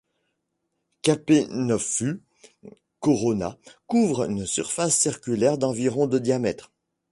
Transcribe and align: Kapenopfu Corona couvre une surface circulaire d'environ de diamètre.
Kapenopfu 1.03 2.23
Corona 3.01 3.59
couvre 3.85 4.23
une 4.27 4.47
surface 4.47 4.95
circulaire 4.97 5.59
d'environ 5.59 6.07
de 6.07 6.17
diamètre. 6.17 6.71